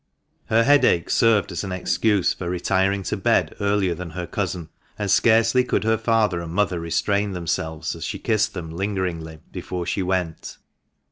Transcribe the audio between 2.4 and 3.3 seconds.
retiring to